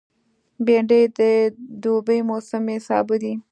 بېنډۍ 0.65 1.03
د 1.17 1.19
دوبي 1.83 2.19
موسمي 2.29 2.77
سابه 2.87 3.15
دی 3.23 3.33